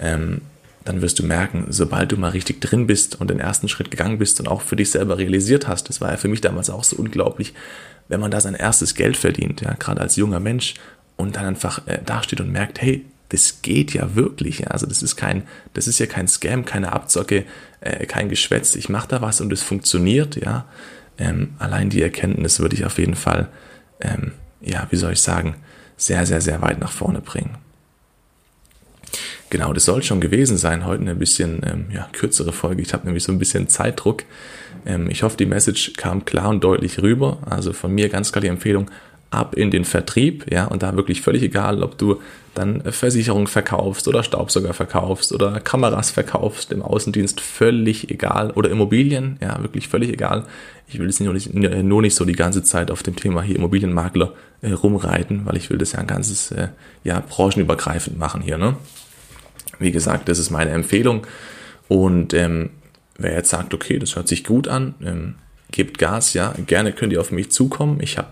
ähm, 0.00 0.40
dann 0.84 1.02
wirst 1.02 1.18
du 1.18 1.24
merken, 1.24 1.66
sobald 1.68 2.12
du 2.12 2.16
mal 2.16 2.30
richtig 2.30 2.60
drin 2.60 2.86
bist 2.86 3.20
und 3.20 3.30
den 3.30 3.40
ersten 3.40 3.68
Schritt 3.68 3.90
gegangen 3.90 4.18
bist 4.18 4.40
und 4.40 4.48
auch 4.48 4.62
für 4.62 4.76
dich 4.76 4.90
selber 4.90 5.18
realisiert 5.18 5.68
hast, 5.68 5.88
das 5.88 6.00
war 6.00 6.10
ja 6.10 6.16
für 6.16 6.28
mich 6.28 6.40
damals 6.40 6.70
auch 6.70 6.84
so 6.84 6.96
unglaublich, 6.96 7.54
wenn 8.08 8.20
man 8.20 8.30
da 8.30 8.40
sein 8.40 8.54
erstes 8.54 8.94
Geld 8.94 9.16
verdient, 9.16 9.60
ja, 9.60 9.74
gerade 9.74 10.00
als 10.00 10.16
junger 10.16 10.40
Mensch 10.40 10.74
und 11.16 11.36
dann 11.36 11.46
einfach 11.46 11.86
äh, 11.86 12.00
dasteht 12.04 12.40
und 12.40 12.50
merkt, 12.50 12.82
hey, 12.82 13.04
das 13.28 13.62
geht 13.62 13.94
ja 13.94 14.14
wirklich, 14.14 14.60
ja, 14.60 14.66
also 14.68 14.86
das 14.86 15.02
ist 15.02 15.16
kein, 15.16 15.44
das 15.72 15.86
ist 15.86 15.98
ja 15.98 16.06
kein 16.06 16.28
Scam, 16.28 16.64
keine 16.64 16.92
Abzocke, 16.92 17.44
äh, 17.80 18.06
kein 18.06 18.28
Geschwätz, 18.28 18.74
ich 18.74 18.88
mache 18.88 19.08
da 19.08 19.22
was 19.22 19.40
und 19.40 19.52
es 19.52 19.62
funktioniert, 19.62 20.36
ja, 20.36 20.66
ähm, 21.18 21.54
allein 21.58 21.90
die 21.90 22.02
Erkenntnis 22.02 22.60
würde 22.60 22.76
ich 22.76 22.84
auf 22.84 22.98
jeden 22.98 23.14
Fall, 23.14 23.48
ähm, 24.00 24.32
ja, 24.60 24.86
wie 24.90 24.96
soll 24.96 25.12
ich 25.12 25.20
sagen, 25.20 25.56
sehr, 25.96 26.26
sehr, 26.26 26.40
sehr 26.40 26.60
weit 26.62 26.80
nach 26.80 26.92
vorne 26.92 27.20
bringen. 27.20 27.56
Genau, 29.52 29.74
das 29.74 29.84
soll 29.84 30.02
schon 30.02 30.22
gewesen 30.22 30.56
sein. 30.56 30.86
Heute 30.86 31.02
eine 31.02 31.14
bisschen 31.14 31.60
ähm, 31.70 31.84
ja, 31.92 32.08
kürzere 32.12 32.54
Folge. 32.54 32.80
Ich 32.80 32.94
habe 32.94 33.04
nämlich 33.04 33.22
so 33.22 33.32
ein 33.32 33.38
bisschen 33.38 33.68
Zeitdruck. 33.68 34.22
Ähm, 34.86 35.10
ich 35.10 35.24
hoffe, 35.24 35.36
die 35.36 35.44
Message 35.44 35.92
kam 35.98 36.24
klar 36.24 36.48
und 36.48 36.64
deutlich 36.64 37.02
rüber. 37.02 37.36
Also 37.44 37.74
von 37.74 37.92
mir 37.92 38.08
ganz 38.08 38.32
klar 38.32 38.40
die 38.40 38.48
Empfehlung, 38.48 38.90
ab 39.28 39.54
in 39.54 39.70
den 39.70 39.84
Vertrieb, 39.84 40.50
ja, 40.50 40.64
und 40.64 40.82
da 40.82 40.96
wirklich 40.96 41.20
völlig 41.20 41.42
egal, 41.42 41.82
ob 41.82 41.98
du 41.98 42.20
dann 42.54 42.80
Versicherungen 42.92 43.46
verkaufst 43.46 44.08
oder 44.08 44.22
Staubsauger 44.22 44.72
verkaufst 44.72 45.32
oder 45.32 45.60
Kameras 45.60 46.10
verkaufst 46.10 46.72
im 46.72 46.80
Außendienst, 46.80 47.40
völlig 47.42 48.10
egal, 48.10 48.52
oder 48.52 48.70
Immobilien, 48.70 49.36
ja, 49.42 49.60
wirklich 49.62 49.88
völlig 49.88 50.10
egal. 50.10 50.46
Ich 50.88 50.98
will 50.98 51.06
jetzt 51.06 51.20
nur 51.20 51.34
nicht, 51.34 51.52
nur 51.52 52.00
nicht 52.00 52.14
so 52.14 52.24
die 52.24 52.32
ganze 52.32 52.62
Zeit 52.62 52.90
auf 52.90 53.02
dem 53.02 53.16
Thema 53.16 53.42
hier 53.42 53.56
Immobilienmakler 53.56 54.32
äh, 54.62 54.72
rumreiten, 54.72 55.44
weil 55.44 55.58
ich 55.58 55.68
will 55.68 55.76
das 55.76 55.92
ja 55.92 55.98
ein 55.98 56.06
ganzes, 56.06 56.52
äh, 56.52 56.68
ja, 57.04 57.20
branchenübergreifend 57.20 58.18
machen 58.18 58.40
hier, 58.40 58.56
ne? 58.56 58.76
Wie 59.82 59.92
gesagt, 59.92 60.28
das 60.28 60.38
ist 60.38 60.50
meine 60.50 60.70
Empfehlung. 60.70 61.26
Und 61.88 62.34
ähm, 62.34 62.70
wer 63.18 63.34
jetzt 63.34 63.50
sagt, 63.50 63.74
okay, 63.74 63.98
das 63.98 64.16
hört 64.16 64.28
sich 64.28 64.44
gut 64.44 64.68
an, 64.68 64.94
ähm, 65.04 65.34
gebt 65.70 65.98
Gas, 65.98 66.34
ja, 66.34 66.54
gerne 66.66 66.92
könnt 66.92 67.12
ihr 67.12 67.20
auf 67.20 67.32
mich 67.32 67.50
zukommen. 67.50 67.98
Ich 68.00 68.18
habe 68.18 68.28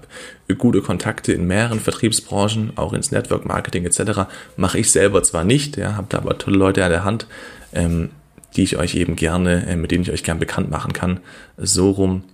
gute 0.58 0.82
Kontakte 0.82 1.32
in 1.32 1.46
mehreren 1.46 1.80
Vertriebsbranchen, 1.80 2.76
auch 2.76 2.92
ins 2.92 3.12
Network 3.12 3.46
Marketing 3.46 3.84
etc. 3.84 4.28
Mache 4.56 4.78
ich 4.78 4.90
selber 4.90 5.22
zwar 5.22 5.44
nicht, 5.44 5.76
ja, 5.76 5.96
habe 5.96 6.16
aber 6.16 6.38
tolle 6.38 6.58
Leute 6.58 6.84
an 6.84 6.90
der 6.90 7.04
Hand, 7.04 7.26
ähm, 7.72 8.10
die 8.56 8.62
ich 8.62 8.76
euch 8.76 8.94
eben 8.94 9.16
gerne, 9.16 9.66
äh, 9.66 9.76
mit 9.76 9.90
denen 9.90 10.02
ich 10.02 10.10
euch 10.10 10.24
gern 10.24 10.38
bekannt 10.38 10.70
machen 10.70 10.92
kann. 10.92 11.20
So 11.56 11.90
rum. 11.90 12.24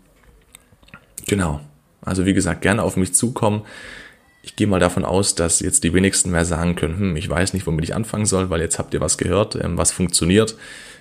Genau. 1.27 1.61
Also 2.03 2.25
wie 2.25 2.35
gesagt, 2.35 2.63
gerne 2.63 2.83
auf 2.83 2.97
mich 2.97 3.15
zukommen. 3.15 3.63
Ich 4.47 4.55
gehe 4.55 4.69
mal 4.69 4.79
davon 4.79 5.05
aus, 5.05 5.35
dass 5.35 5.59
jetzt 5.59 5.83
die 5.83 5.93
wenigsten 5.93 6.31
mehr 6.31 6.45
sagen 6.45 6.77
können, 6.77 6.99
hm, 6.99 7.17
ich 7.17 7.29
weiß 7.29 7.53
nicht, 7.53 7.67
womit 7.67 7.85
ich 7.85 7.95
anfangen 7.95 8.27
soll, 8.27 8.49
weil 8.49 8.61
jetzt 8.61 8.79
habt 8.79 8.95
ihr 8.95 9.01
was 9.01 9.19
gehört, 9.19 9.57
ähm, 9.57 9.77
was 9.77 9.91
funktioniert. 9.91 10.57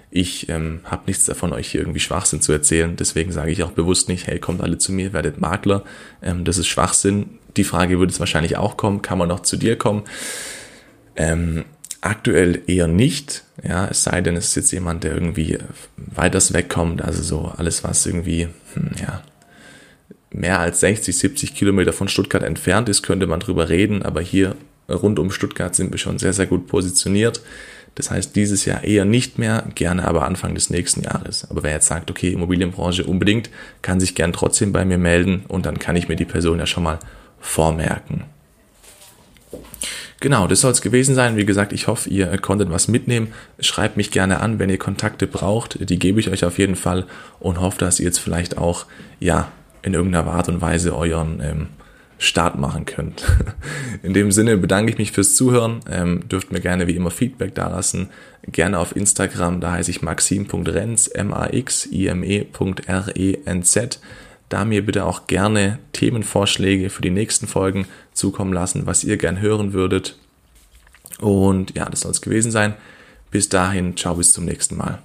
Ich 0.09 0.49
ähm, 0.49 0.79
habe 0.83 1.03
nichts 1.05 1.25
davon, 1.25 1.53
euch 1.53 1.69
hier 1.69 1.81
irgendwie 1.81 1.99
Schwachsinn 1.99 2.41
zu 2.41 2.51
erzählen. 2.51 2.95
Deswegen 2.95 3.31
sage 3.31 3.51
ich 3.51 3.63
auch 3.63 3.71
bewusst 3.71 4.09
nicht, 4.09 4.25
hey, 4.25 4.39
kommt 4.39 4.61
alle 4.61 4.79
zu 4.79 4.91
mir, 4.91 5.13
werdet 5.13 5.39
Makler. 5.39 5.83
Ähm, 6.23 6.43
das 6.43 6.57
ist 6.57 6.67
Schwachsinn. 6.67 7.37
Die 7.55 7.63
Frage 7.63 7.99
würde 7.99 8.11
es 8.11 8.19
wahrscheinlich 8.19 8.57
auch 8.57 8.77
kommen, 8.77 9.03
kann 9.03 9.19
man 9.19 9.29
noch 9.29 9.41
zu 9.41 9.57
dir 9.57 9.77
kommen? 9.77 10.03
Ähm, 11.15 11.65
aktuell 12.01 12.63
eher 12.65 12.87
nicht. 12.87 13.43
Ja, 13.63 13.87
es 13.87 14.03
sei 14.03 14.21
denn, 14.21 14.35
es 14.35 14.47
ist 14.47 14.55
jetzt 14.55 14.71
jemand, 14.71 15.03
der 15.03 15.13
irgendwie 15.13 15.59
weiters 15.97 16.51
wegkommt. 16.51 17.03
Also 17.03 17.21
so 17.21 17.53
alles, 17.55 17.83
was 17.83 18.05
irgendwie, 18.07 18.47
hm, 18.73 18.91
ja, 18.99 19.21
mehr 20.35 20.59
als 20.59 20.81
60, 20.81 21.17
70 21.17 21.55
Kilometer 21.55 21.93
von 21.93 22.07
Stuttgart 22.07 22.43
entfernt 22.43 22.89
ist, 22.89 23.03
könnte 23.03 23.27
man 23.27 23.39
drüber 23.39 23.69
reden, 23.69 24.03
aber 24.03 24.21
hier 24.21 24.55
rund 24.89 25.17
um 25.19 25.31
Stuttgart 25.31 25.75
sind 25.75 25.91
wir 25.91 25.97
schon 25.97 26.19
sehr, 26.19 26.33
sehr 26.33 26.45
gut 26.45 26.67
positioniert. 26.67 27.41
Das 27.95 28.11
heißt, 28.11 28.35
dieses 28.35 28.65
Jahr 28.65 28.83
eher 28.83 29.05
nicht 29.05 29.39
mehr, 29.39 29.63
gerne 29.73 30.05
aber 30.05 30.25
Anfang 30.25 30.53
des 30.53 30.69
nächsten 30.69 31.01
Jahres. 31.01 31.49
Aber 31.49 31.63
wer 31.63 31.71
jetzt 31.71 31.87
sagt, 31.87 32.11
okay, 32.11 32.31
Immobilienbranche 32.31 33.05
unbedingt, 33.05 33.49
kann 33.81 34.01
sich 34.01 34.15
gern 34.15 34.33
trotzdem 34.33 34.73
bei 34.73 34.83
mir 34.83 34.97
melden 34.97 35.45
und 35.47 35.65
dann 35.65 35.79
kann 35.79 35.95
ich 35.95 36.09
mir 36.09 36.17
die 36.17 36.25
Person 36.25 36.59
ja 36.59 36.65
schon 36.65 36.83
mal 36.83 36.99
vormerken. 37.39 38.25
Genau, 40.19 40.47
das 40.47 40.61
soll 40.61 40.71
es 40.71 40.81
gewesen 40.81 41.15
sein. 41.15 41.37
Wie 41.37 41.45
gesagt, 41.45 41.71
ich 41.71 41.87
hoffe, 41.87 42.09
ihr 42.09 42.37
konntet 42.39 42.69
was 42.69 42.87
mitnehmen. 42.87 43.33
Schreibt 43.59 43.95
mich 43.95 44.11
gerne 44.11 44.39
an, 44.39 44.59
wenn 44.59 44.69
ihr 44.69 44.77
Kontakte 44.77 45.27
braucht. 45.27 45.89
Die 45.89 45.99
gebe 45.99 46.19
ich 46.19 46.29
euch 46.29 46.43
auf 46.43 46.57
jeden 46.57 46.75
Fall 46.75 47.05
und 47.39 47.61
hoffe, 47.61 47.77
dass 47.77 47.99
ihr 47.99 48.07
jetzt 48.07 48.19
vielleicht 48.19 48.57
auch, 48.57 48.85
ja, 49.19 49.51
in 49.85 49.93
irgendeiner 49.93 50.27
Art 50.27 50.49
und 50.49 50.59
Weise 50.61 50.95
euren 50.95 51.39
ähm, 51.41 51.67
Start 52.17 52.57
machen 52.57 52.85
könnt. 52.85 53.23
In 54.03 54.13
dem 54.13 54.31
Sinne 54.31 54.57
bedanke 54.57 54.91
ich 54.91 54.97
mich 54.97 55.11
fürs 55.11 55.35
Zuhören. 55.35 55.81
Ähm, 55.89 56.27
dürft 56.27 56.51
mir 56.51 56.61
gerne 56.61 56.87
wie 56.87 56.95
immer 56.95 57.11
Feedback 57.11 57.53
dalassen. 57.53 58.09
Gerne 58.47 58.79
auf 58.79 58.95
Instagram, 58.95 59.59
da 59.59 59.73
heiße 59.73 59.91
ich 59.91 60.01
maxim.renz, 60.01 61.07
M-A-X-I-M-E.R-E-N-Z. 61.13 61.59
Da 64.49 64.65
mir 64.65 64.85
bitte 64.85 65.05
auch 65.05 65.27
gerne 65.27 65.79
Themenvorschläge 65.91 66.89
für 66.89 67.01
die 67.01 67.11
nächsten 67.11 67.47
Folgen 67.47 67.85
zukommen 68.13 68.53
lassen, 68.53 68.85
was 68.85 69.03
ihr 69.03 69.17
gern 69.17 69.41
hören 69.41 69.73
würdet. 69.73 70.17
Und 71.19 71.75
ja, 71.75 71.85
das 71.89 72.01
soll 72.01 72.11
es 72.11 72.21
gewesen 72.21 72.51
sein. 72.51 72.75
Bis 73.29 73.49
dahin, 73.49 73.97
ciao, 73.97 74.15
bis 74.15 74.31
zum 74.31 74.45
nächsten 74.45 74.77
Mal. 74.77 74.99